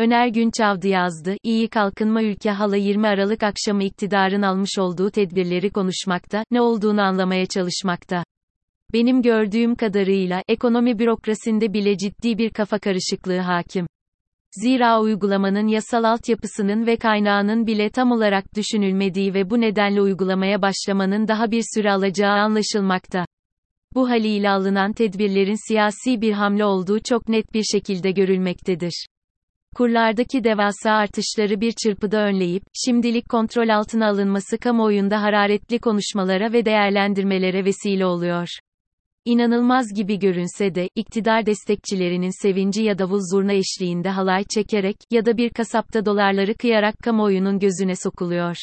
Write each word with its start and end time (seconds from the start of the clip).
Öner 0.00 0.28
Günçavdı 0.28 0.88
yazdı, 0.88 1.36
İyi 1.42 1.68
Kalkınma 1.68 2.22
Ülke 2.22 2.50
Hala 2.50 2.76
20 2.76 3.06
Aralık 3.08 3.42
akşamı 3.42 3.84
iktidarın 3.84 4.42
almış 4.42 4.78
olduğu 4.78 5.10
tedbirleri 5.10 5.70
konuşmakta, 5.70 6.44
ne 6.50 6.60
olduğunu 6.60 7.02
anlamaya 7.02 7.46
çalışmakta. 7.46 8.24
Benim 8.92 9.22
gördüğüm 9.22 9.74
kadarıyla, 9.74 10.42
ekonomi 10.48 10.98
bürokrasinde 10.98 11.72
bile 11.72 11.96
ciddi 11.98 12.38
bir 12.38 12.50
kafa 12.50 12.78
karışıklığı 12.78 13.38
hakim. 13.38 13.86
Zira 14.62 15.00
uygulamanın 15.00 15.66
yasal 15.66 16.04
altyapısının 16.04 16.86
ve 16.86 16.96
kaynağının 16.96 17.66
bile 17.66 17.90
tam 17.90 18.12
olarak 18.12 18.54
düşünülmediği 18.56 19.34
ve 19.34 19.50
bu 19.50 19.60
nedenle 19.60 20.00
uygulamaya 20.00 20.62
başlamanın 20.62 21.28
daha 21.28 21.50
bir 21.50 21.64
süre 21.74 21.92
alacağı 21.92 22.32
anlaşılmakta. 22.32 23.24
Bu 23.94 24.10
haliyle 24.10 24.50
alınan 24.50 24.92
tedbirlerin 24.92 25.68
siyasi 25.68 26.20
bir 26.20 26.32
hamle 26.32 26.64
olduğu 26.64 26.98
çok 27.00 27.28
net 27.28 27.54
bir 27.54 27.64
şekilde 27.72 28.10
görülmektedir. 28.10 29.06
Kurlardaki 29.76 30.44
devasa 30.44 30.90
artışları 30.90 31.60
bir 31.60 31.72
çırpıda 31.72 32.24
önleyip, 32.24 32.62
şimdilik 32.84 33.28
kontrol 33.28 33.68
altına 33.68 34.08
alınması 34.08 34.58
kamuoyunda 34.58 35.22
hararetli 35.22 35.78
konuşmalara 35.78 36.52
ve 36.52 36.64
değerlendirmelere 36.64 37.64
vesile 37.64 38.06
oluyor. 38.06 38.48
İnanılmaz 39.24 39.86
gibi 39.96 40.18
görünse 40.18 40.74
de, 40.74 40.88
iktidar 40.94 41.46
destekçilerinin 41.46 42.42
sevinci 42.42 42.82
ya 42.82 42.98
davul 42.98 43.20
zurna 43.32 43.52
eşliğinde 43.52 44.08
halay 44.08 44.44
çekerek, 44.44 44.96
ya 45.10 45.26
da 45.26 45.36
bir 45.36 45.50
kasapta 45.50 46.06
dolarları 46.06 46.54
kıyarak 46.54 46.98
kamuoyunun 46.98 47.58
gözüne 47.58 47.96
sokuluyor. 47.96 48.56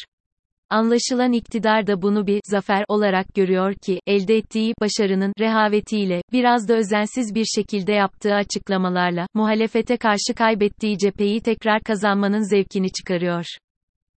Anlaşılan 0.69 1.33
iktidar 1.33 1.87
da 1.87 2.01
bunu 2.01 2.27
bir 2.27 2.41
zafer 2.45 2.85
olarak 2.87 3.35
görüyor 3.35 3.73
ki, 3.73 3.99
elde 4.07 4.37
ettiği 4.37 4.73
başarının 4.81 5.33
rehavetiyle, 5.39 6.21
biraz 6.33 6.67
da 6.67 6.73
özensiz 6.73 7.35
bir 7.35 7.45
şekilde 7.45 7.91
yaptığı 7.91 8.33
açıklamalarla, 8.33 9.27
muhalefete 9.33 9.97
karşı 9.97 10.33
kaybettiği 10.35 10.97
cepheyi 10.97 11.41
tekrar 11.41 11.81
kazanmanın 11.81 12.49
zevkini 12.49 12.91
çıkarıyor. 12.91 13.45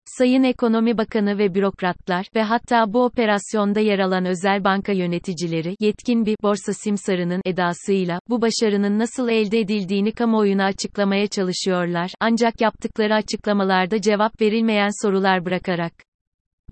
Sayın 0.04 0.42
Ekonomi 0.42 0.98
Bakanı 0.98 1.38
ve 1.38 1.54
bürokratlar 1.54 2.26
ve 2.34 2.42
hatta 2.42 2.92
bu 2.92 3.04
operasyonda 3.04 3.80
yer 3.80 3.98
alan 3.98 4.24
özel 4.24 4.64
banka 4.64 4.92
yöneticileri 4.92 5.76
yetkin 5.80 6.26
bir 6.26 6.36
borsa 6.42 6.72
simsarının 6.72 7.40
edasıyla 7.44 8.20
bu 8.28 8.42
başarının 8.42 8.98
nasıl 8.98 9.28
elde 9.28 9.58
edildiğini 9.58 10.12
kamuoyuna 10.12 10.64
açıklamaya 10.64 11.26
çalışıyorlar. 11.26 12.10
Ancak 12.20 12.60
yaptıkları 12.60 13.14
açıklamalarda 13.14 14.00
cevap 14.00 14.40
verilmeyen 14.40 15.02
sorular 15.02 15.44
bırakarak 15.44 16.09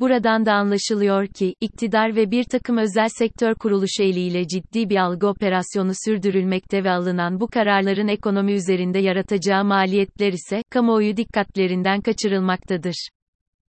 Buradan 0.01 0.47
da 0.47 0.53
anlaşılıyor 0.53 1.27
ki, 1.27 1.55
iktidar 1.61 2.17
ve 2.17 2.31
bir 2.31 2.45
takım 2.45 2.77
özel 2.79 3.09
sektör 3.09 3.55
kuruluşu 3.55 4.03
eliyle 4.03 4.47
ciddi 4.47 4.91
bir 4.91 4.97
algı 4.97 5.27
operasyonu 5.27 5.93
sürdürülmekte 6.05 6.85
ve 6.85 6.91
alınan 6.91 7.41
bu 7.41 7.47
kararların 7.47 8.09
ekonomi 8.09 8.53
üzerinde 8.53 8.99
yaratacağı 8.99 9.65
maliyetler 9.65 10.33
ise, 10.33 10.63
kamuoyu 10.71 11.17
dikkatlerinden 11.17 12.01
kaçırılmaktadır. 12.01 13.09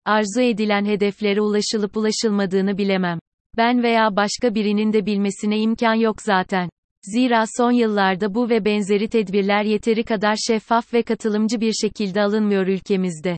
Arzu 0.06 0.42
edilen 0.42 0.86
hedeflere 0.86 1.42
ulaşılıp 1.42 1.98
ulaşılmadığını 1.98 2.78
bilemem. 2.78 3.20
Ben 3.58 3.84
veya 3.84 4.16
başka 4.16 4.56
birinin 4.56 4.94
de 4.94 5.06
bilmesine 5.06 5.60
imkan 5.60 5.94
yok 5.94 6.22
zaten. 6.22 6.70
Zira 7.04 7.44
son 7.58 7.72
yıllarda 7.72 8.36
bu 8.36 8.50
ve 8.50 8.66
benzeri 8.66 9.08
tedbirler 9.08 9.64
yeteri 9.64 10.04
kadar 10.04 10.36
şeffaf 10.48 10.94
ve 10.94 11.04
katılımcı 11.04 11.62
bir 11.62 11.74
şekilde 11.74 12.22
alınmıyor 12.22 12.68
ülkemizde. 12.68 13.38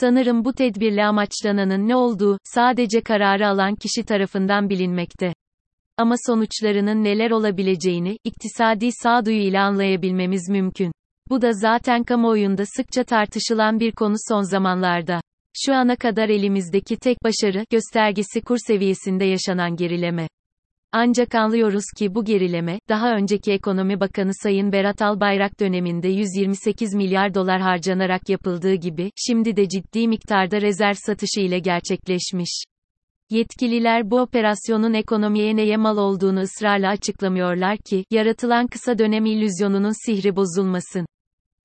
Sanırım 0.00 0.44
bu 0.44 0.52
tedbirle 0.52 1.04
amaçlananın 1.04 1.88
ne 1.88 1.96
olduğu, 1.96 2.38
sadece 2.44 3.00
kararı 3.00 3.48
alan 3.48 3.74
kişi 3.74 4.04
tarafından 4.04 4.70
bilinmekte. 4.70 5.32
Ama 5.96 6.14
sonuçlarının 6.26 7.04
neler 7.04 7.30
olabileceğini, 7.30 8.18
iktisadi 8.24 8.88
sağduyu 9.02 9.36
ile 9.36 9.60
anlayabilmemiz 9.60 10.48
mümkün. 10.48 10.92
Bu 11.30 11.42
da 11.42 11.52
zaten 11.52 12.04
kamuoyunda 12.04 12.62
sıkça 12.76 13.04
tartışılan 13.04 13.80
bir 13.80 13.92
konu 13.92 14.14
son 14.28 14.42
zamanlarda. 14.42 15.20
Şu 15.66 15.74
ana 15.74 15.96
kadar 15.96 16.28
elimizdeki 16.28 16.96
tek 16.96 17.16
başarı, 17.24 17.64
göstergesi 17.70 18.40
kur 18.40 18.56
seviyesinde 18.66 19.24
yaşanan 19.24 19.76
gerileme. 19.76 20.28
Ancak 20.98 21.34
anlıyoruz 21.34 21.84
ki 21.98 22.14
bu 22.14 22.24
gerileme, 22.24 22.78
daha 22.88 23.16
önceki 23.16 23.52
Ekonomi 23.52 24.00
Bakanı 24.00 24.30
Sayın 24.42 24.72
Berat 24.72 25.02
Albayrak 25.02 25.60
döneminde 25.60 26.08
128 26.08 26.94
milyar 26.94 27.34
dolar 27.34 27.60
harcanarak 27.60 28.28
yapıldığı 28.28 28.74
gibi, 28.74 29.10
şimdi 29.16 29.56
de 29.56 29.68
ciddi 29.68 30.08
miktarda 30.08 30.60
rezerv 30.60 30.94
satışı 30.94 31.40
ile 31.40 31.58
gerçekleşmiş. 31.58 32.64
Yetkililer 33.30 34.10
bu 34.10 34.20
operasyonun 34.20 34.94
ekonomiye 34.94 35.56
neye 35.56 35.76
mal 35.76 35.96
olduğunu 35.96 36.40
ısrarla 36.40 36.88
açıklamıyorlar 36.88 37.78
ki, 37.78 38.04
yaratılan 38.10 38.66
kısa 38.66 38.98
dönem 38.98 39.26
illüzyonunun 39.26 40.06
sihri 40.06 40.36
bozulmasın. 40.36 41.06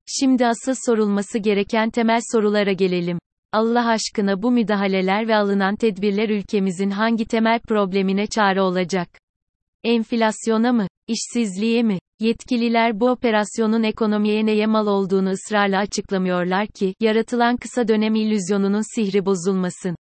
Şimdi 0.06 0.46
asıl 0.46 0.74
sorulması 0.86 1.38
gereken 1.38 1.90
temel 1.90 2.20
sorulara 2.32 2.72
gelelim. 2.72 3.18
Allah 3.52 3.88
aşkına 3.88 4.42
bu 4.42 4.50
müdahaleler 4.50 5.28
ve 5.28 5.36
alınan 5.36 5.76
tedbirler 5.76 6.28
ülkemizin 6.28 6.90
hangi 6.90 7.24
temel 7.24 7.60
problemine 7.60 8.26
çare 8.26 8.62
olacak? 8.62 9.21
Enflasyona 9.84 10.72
mı? 10.72 10.86
İşsizliğe 11.08 11.82
mi? 11.82 11.98
Yetkililer 12.20 13.00
bu 13.00 13.10
operasyonun 13.10 13.82
ekonomiye 13.82 14.46
neye 14.46 14.66
mal 14.66 14.86
olduğunu 14.86 15.30
ısrarla 15.30 15.78
açıklamıyorlar 15.78 16.66
ki, 16.66 16.94
yaratılan 17.00 17.56
kısa 17.56 17.88
dönem 17.88 18.14
illüzyonunun 18.14 18.94
sihri 18.94 19.26
bozulmasın. 19.26 19.96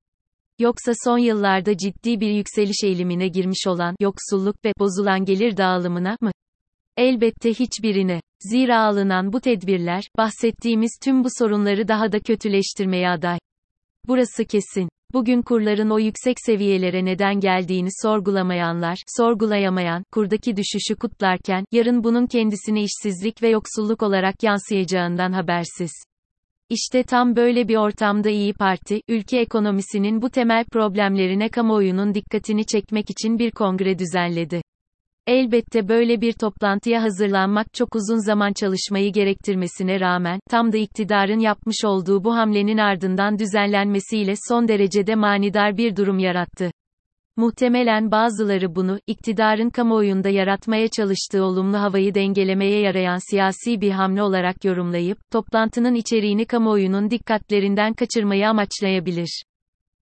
Yoksa 0.58 0.92
son 1.04 1.18
yıllarda 1.18 1.76
ciddi 1.76 2.20
bir 2.20 2.30
yükseliş 2.30 2.84
eğilimine 2.84 3.28
girmiş 3.28 3.66
olan 3.66 3.94
yoksulluk 4.00 4.64
ve 4.64 4.72
bozulan 4.78 5.24
gelir 5.24 5.56
dağılımına 5.56 6.16
mı? 6.20 6.30
Elbette 6.96 7.50
hiçbirine. 7.50 8.20
Zira 8.40 8.80
alınan 8.80 9.32
bu 9.32 9.40
tedbirler, 9.40 10.04
bahsettiğimiz 10.18 10.98
tüm 11.02 11.24
bu 11.24 11.28
sorunları 11.38 11.88
daha 11.88 12.12
da 12.12 12.20
kötüleştirmeye 12.20 13.08
aday. 13.08 13.38
Burası 14.08 14.44
kesin. 14.44 14.88
Bugün 15.12 15.42
kurların 15.42 15.90
o 15.90 15.98
yüksek 15.98 16.36
seviyelere 16.46 17.04
neden 17.04 17.40
geldiğini 17.40 17.88
sorgulamayanlar, 18.02 18.98
sorgulayamayan, 19.16 20.04
kurdaki 20.12 20.56
düşüşü 20.56 20.96
kutlarken, 21.00 21.64
yarın 21.72 22.04
bunun 22.04 22.26
kendisine 22.26 22.82
işsizlik 22.82 23.42
ve 23.42 23.48
yoksulluk 23.48 24.02
olarak 24.02 24.42
yansıyacağından 24.42 25.32
habersiz. 25.32 25.90
İşte 26.70 27.02
tam 27.02 27.36
böyle 27.36 27.68
bir 27.68 27.76
ortamda 27.76 28.30
İyi 28.30 28.52
Parti, 28.52 29.00
ülke 29.08 29.38
ekonomisinin 29.38 30.22
bu 30.22 30.30
temel 30.30 30.64
problemlerine 30.64 31.48
kamuoyunun 31.48 32.14
dikkatini 32.14 32.66
çekmek 32.66 33.10
için 33.10 33.38
bir 33.38 33.50
kongre 33.50 33.98
düzenledi. 33.98 34.62
Elbette 35.30 35.88
böyle 35.88 36.20
bir 36.20 36.32
toplantıya 36.32 37.02
hazırlanmak 37.02 37.74
çok 37.74 37.94
uzun 37.94 38.26
zaman 38.26 38.52
çalışmayı 38.52 39.12
gerektirmesine 39.12 40.00
rağmen, 40.00 40.40
tam 40.50 40.72
da 40.72 40.76
iktidarın 40.76 41.38
yapmış 41.38 41.84
olduğu 41.84 42.24
bu 42.24 42.34
hamlenin 42.34 42.78
ardından 42.78 43.38
düzenlenmesiyle 43.38 44.34
son 44.48 44.68
derecede 44.68 45.14
manidar 45.14 45.76
bir 45.76 45.96
durum 45.96 46.18
yarattı. 46.18 46.70
Muhtemelen 47.36 48.10
bazıları 48.10 48.74
bunu, 48.74 48.98
iktidarın 49.06 49.70
kamuoyunda 49.70 50.28
yaratmaya 50.28 50.88
çalıştığı 50.88 51.44
olumlu 51.44 51.78
havayı 51.78 52.14
dengelemeye 52.14 52.80
yarayan 52.80 53.30
siyasi 53.30 53.80
bir 53.80 53.90
hamle 53.90 54.22
olarak 54.22 54.64
yorumlayıp, 54.64 55.18
toplantının 55.32 55.94
içeriğini 55.94 56.46
kamuoyunun 56.46 57.10
dikkatlerinden 57.10 57.92
kaçırmayı 57.92 58.48
amaçlayabilir. 58.48 59.42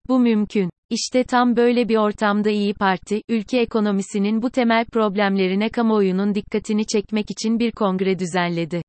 Bu 0.08 0.18
mümkün. 0.18 0.70
İşte 0.90 1.24
tam 1.24 1.56
böyle 1.56 1.88
bir 1.88 1.96
ortamda 1.96 2.50
İyi 2.50 2.74
Parti, 2.74 3.22
ülke 3.28 3.60
ekonomisinin 3.60 4.42
bu 4.42 4.50
temel 4.50 4.84
problemlerine 4.84 5.68
kamuoyunun 5.68 6.34
dikkatini 6.34 6.86
çekmek 6.86 7.30
için 7.30 7.58
bir 7.58 7.72
kongre 7.72 8.18
düzenledi. 8.18 8.82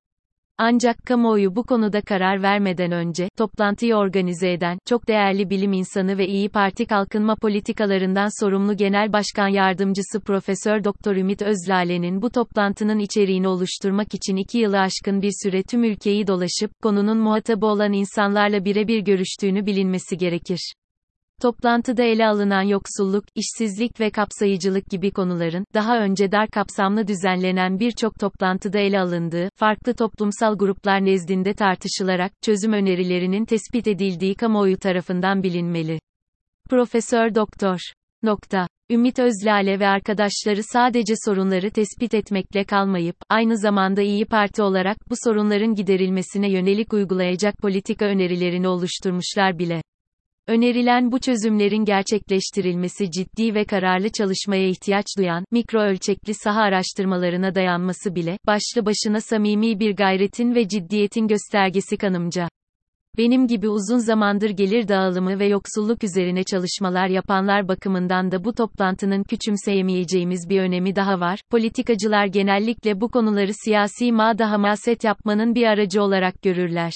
Ancak 0.58 0.98
kamuoyu 1.08 1.56
bu 1.56 1.64
konuda 1.64 2.02
karar 2.02 2.42
vermeden 2.42 2.92
önce, 2.92 3.30
toplantıyı 3.38 3.96
organize 3.96 4.52
eden, 4.52 4.78
çok 4.86 5.08
değerli 5.08 5.50
bilim 5.50 5.74
insanı 5.74 6.18
ve 6.18 6.28
İyi 6.28 6.50
Parti 6.50 6.86
kalkınma 6.86 7.36
politikalarından 7.36 8.44
sorumlu 8.44 8.78
Genel 8.78 9.14
Başkan 9.14 9.48
Yardımcısı 9.48 10.20
Profesör 10.20 10.84
Doktor 10.84 11.16
Ümit 11.16 11.42
Özlale'nin 11.42 12.22
bu 12.22 12.30
toplantının 12.30 13.00
içeriğini 13.00 13.48
oluşturmak 13.48 14.14
için 14.14 14.36
iki 14.36 14.58
yılı 14.58 14.80
aşkın 14.80 15.22
bir 15.22 15.32
süre 15.44 15.64
tüm 15.64 15.84
ülkeyi 15.84 16.28
dolaşıp, 16.28 16.72
konunun 16.84 17.18
muhatabı 17.18 17.66
olan 17.66 17.94
insanlarla 17.94 18.66
birebir 18.66 19.00
görüştüğünü 19.00 19.66
bilinmesi 19.66 20.18
gerekir. 20.18 20.74
Toplantıda 21.42 22.04
ele 22.04 22.28
alınan 22.28 22.62
yoksulluk, 22.62 23.26
işsizlik 23.36 24.00
ve 24.00 24.10
kapsayıcılık 24.10 24.86
gibi 24.86 25.12
konuların, 25.12 25.66
daha 25.74 26.00
önce 26.00 26.32
dar 26.32 26.48
kapsamlı 26.50 27.08
düzenlenen 27.08 27.80
birçok 27.80 28.20
toplantıda 28.20 28.80
ele 28.80 29.00
alındığı, 29.00 29.50
farklı 29.56 29.94
toplumsal 29.94 30.58
gruplar 30.58 31.06
nezdinde 31.06 31.54
tartışılarak, 31.54 32.32
çözüm 32.42 32.74
önerilerinin 32.74 33.46
tespit 33.46 33.88
edildiği 33.88 34.36
kamuoyu 34.36 34.78
tarafından 34.78 35.44
bilinmeli. 35.44 36.00
Profesör 36.70 37.36
Doktor. 37.36 37.80
Nokta. 38.24 38.68
Ümit 38.90 39.20
Özlale 39.20 39.80
ve 39.80 39.88
arkadaşları 39.88 40.62
sadece 40.64 41.14
sorunları 41.26 41.72
tespit 41.72 42.14
etmekle 42.14 42.64
kalmayıp, 42.64 43.16
aynı 43.30 43.58
zamanda 43.58 44.02
İyi 44.02 44.26
Parti 44.26 44.62
olarak 44.62 44.98
bu 45.10 45.16
sorunların 45.24 45.76
giderilmesine 45.76 46.52
yönelik 46.52 46.94
uygulayacak 46.94 47.58
politika 47.58 48.06
önerilerini 48.06 48.68
oluşturmuşlar 48.68 49.60
bile. 49.60 49.82
Önerilen 50.48 51.12
bu 51.12 51.20
çözümlerin 51.20 51.86
gerçekleştirilmesi 51.86 53.12
ciddi 53.12 53.56
ve 53.56 53.66
kararlı 53.66 54.10
çalışmaya 54.10 54.68
ihtiyaç 54.68 55.06
duyan, 55.18 55.46
mikro 55.52 55.82
ölçekli 55.82 56.34
saha 56.34 56.62
araştırmalarına 56.62 57.56
dayanması 57.56 58.16
bile, 58.16 58.38
başlı 58.48 58.86
başına 58.86 59.22
samimi 59.22 59.80
bir 59.80 59.96
gayretin 59.96 60.56
ve 60.56 60.68
ciddiyetin 60.68 61.28
göstergesi 61.28 61.98
kanımca. 61.98 62.50
Benim 63.18 63.48
gibi 63.48 63.70
uzun 63.70 63.98
zamandır 63.98 64.50
gelir 64.50 64.88
dağılımı 64.88 65.40
ve 65.40 65.48
yoksulluk 65.48 66.04
üzerine 66.04 66.44
çalışmalar 66.44 67.08
yapanlar 67.08 67.68
bakımından 67.68 68.32
da 68.32 68.44
bu 68.44 68.54
toplantının 68.54 69.24
küçümseyemeyeceğimiz 69.24 70.50
bir 70.50 70.62
önemi 70.62 70.96
daha 70.96 71.20
var. 71.20 71.40
Politikacılar 71.52 72.26
genellikle 72.26 73.02
bu 73.02 73.10
konuları 73.10 73.52
siyasi 73.54 74.12
mağda 74.12 74.52
hamaset 74.52 75.04
yapmanın 75.04 75.56
bir 75.56 75.64
aracı 75.64 76.04
olarak 76.04 76.42
görürler. 76.42 76.94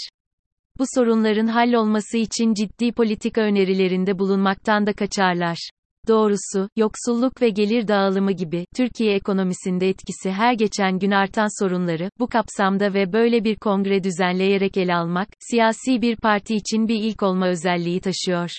Bu 0.80 0.84
sorunların 0.96 1.48
hallolması 1.48 2.18
için 2.18 2.54
ciddi 2.54 2.92
politika 2.92 3.42
önerilerinde 3.42 4.20
bulunmaktan 4.20 4.86
da 4.86 4.94
kaçarlar. 4.94 5.70
Doğrusu, 6.08 6.70
yoksulluk 6.76 7.42
ve 7.42 7.50
gelir 7.50 7.88
dağılımı 7.88 8.32
gibi, 8.32 8.66
Türkiye 8.76 9.16
ekonomisinde 9.16 9.90
etkisi 9.90 10.32
her 10.32 10.54
geçen 10.54 11.00
gün 11.00 11.12
artan 11.12 11.64
sorunları, 11.64 12.10
bu 12.20 12.28
kapsamda 12.28 12.94
ve 12.94 13.14
böyle 13.14 13.44
bir 13.44 13.56
kongre 13.56 14.04
düzenleyerek 14.04 14.78
ele 14.78 14.96
almak, 14.96 15.28
siyasi 15.40 16.02
bir 16.02 16.16
parti 16.16 16.56
için 16.56 16.88
bir 16.88 16.96
ilk 16.96 17.24
olma 17.24 17.48
özelliği 17.48 18.02
taşıyor. 18.02 18.50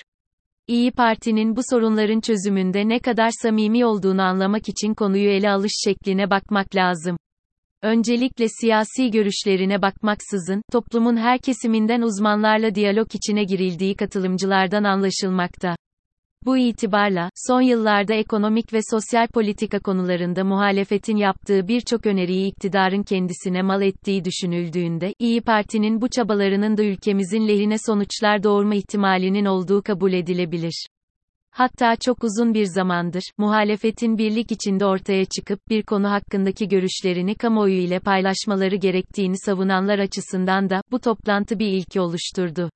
İyi 0.66 0.90
Parti'nin 0.90 1.56
bu 1.56 1.60
sorunların 1.70 2.20
çözümünde 2.20 2.88
ne 2.88 2.98
kadar 2.98 3.30
samimi 3.42 3.86
olduğunu 3.86 4.22
anlamak 4.22 4.68
için 4.68 4.94
konuyu 4.94 5.30
ele 5.30 5.50
alış 5.50 5.72
şekline 5.84 6.30
bakmak 6.30 6.76
lazım. 6.76 7.16
Öncelikle 7.82 8.46
siyasi 8.48 9.10
görüşlerine 9.10 9.82
bakmaksızın, 9.82 10.62
toplumun 10.72 11.16
her 11.16 11.38
kesiminden 11.38 12.02
uzmanlarla 12.02 12.74
diyalog 12.74 13.14
içine 13.14 13.44
girildiği 13.44 13.96
katılımcılardan 13.96 14.84
anlaşılmakta. 14.84 15.76
Bu 16.44 16.58
itibarla, 16.58 17.30
son 17.48 17.60
yıllarda 17.60 18.14
ekonomik 18.14 18.72
ve 18.72 18.78
sosyal 18.90 19.26
politika 19.26 19.78
konularında 19.78 20.44
muhalefetin 20.44 21.16
yaptığı 21.16 21.68
birçok 21.68 22.06
öneriyi 22.06 22.50
iktidarın 22.50 23.02
kendisine 23.02 23.62
mal 23.62 23.82
ettiği 23.82 24.24
düşünüldüğünde, 24.24 25.14
İyi 25.18 25.40
Parti'nin 25.40 26.00
bu 26.00 26.08
çabalarının 26.10 26.76
da 26.76 26.82
ülkemizin 26.82 27.48
lehine 27.48 27.76
sonuçlar 27.86 28.42
doğurma 28.42 28.74
ihtimalinin 28.74 29.44
olduğu 29.44 29.82
kabul 29.82 30.12
edilebilir. 30.12 30.86
Hatta 31.54 31.96
çok 31.96 32.24
uzun 32.24 32.54
bir 32.54 32.64
zamandır, 32.64 33.22
muhalefetin 33.38 34.18
birlik 34.18 34.52
içinde 34.52 34.86
ortaya 34.86 35.24
çıkıp 35.24 35.60
bir 35.68 35.82
konu 35.82 36.10
hakkındaki 36.10 36.68
görüşlerini 36.68 37.34
kamuoyu 37.34 37.74
ile 37.74 37.98
paylaşmaları 37.98 38.76
gerektiğini 38.76 39.38
savunanlar 39.38 39.98
açısından 39.98 40.70
da, 40.70 40.82
bu 40.90 41.00
toplantı 41.00 41.58
bir 41.58 41.66
ilki 41.66 42.00
oluşturdu. 42.00 42.70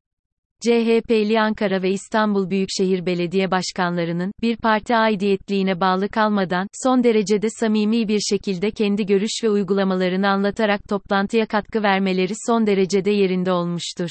CHP'li 0.61 1.41
Ankara 1.41 1.83
ve 1.83 1.91
İstanbul 1.91 2.51
Büyükşehir 2.51 3.07
Belediye 3.07 3.51
Başkanlarının, 3.51 4.33
bir 4.43 4.57
parti 4.57 4.97
aidiyetliğine 4.97 5.81
bağlı 5.81 6.09
kalmadan, 6.09 6.69
son 6.85 7.05
derecede 7.05 7.47
samimi 7.51 8.09
bir 8.09 8.21
şekilde 8.21 8.71
kendi 8.71 9.07
görüş 9.07 9.41
ve 9.45 9.51
uygulamalarını 9.51 10.29
anlatarak 10.29 10.89
toplantıya 10.89 11.47
katkı 11.47 11.83
vermeleri 11.83 12.33
son 12.47 12.67
derecede 12.67 13.11
yerinde 13.11 13.53
olmuştur. 13.53 14.11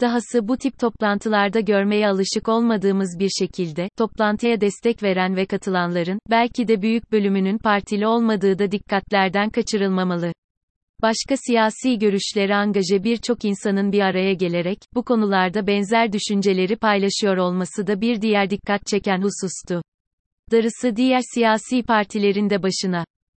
Dahası 0.00 0.48
bu 0.48 0.56
tip 0.56 0.78
toplantılarda 0.78 1.60
görmeye 1.60 2.08
alışık 2.08 2.48
olmadığımız 2.48 3.16
bir 3.18 3.30
şekilde, 3.38 3.88
toplantıya 3.98 4.60
destek 4.60 5.02
veren 5.02 5.36
ve 5.36 5.46
katılanların, 5.46 6.18
belki 6.30 6.68
de 6.68 6.82
büyük 6.82 7.12
bölümünün 7.12 7.58
partili 7.58 8.06
olmadığı 8.06 8.58
da 8.58 8.70
dikkatlerden 8.70 9.50
kaçırılmamalı. 9.50 10.32
Başka 11.02 11.36
siyasi 11.46 11.98
görüşleri 11.98 12.54
angaje 12.54 13.04
birçok 13.04 13.44
insanın 13.44 13.92
bir 13.92 14.00
araya 14.00 14.34
gelerek, 14.34 14.78
bu 14.94 15.02
konularda 15.02 15.66
benzer 15.66 16.12
düşünceleri 16.12 16.76
paylaşıyor 16.76 17.36
olması 17.36 17.86
da 17.86 18.00
bir 18.00 18.20
diğer 18.20 18.50
dikkat 18.50 18.86
çeken 18.86 19.22
husustu. 19.22 19.82
Darısı 20.52 20.96
diğer 20.96 21.20
siyasi 21.34 21.82
partilerin 21.82 22.50
de 22.50 22.62
başına. 22.62 23.04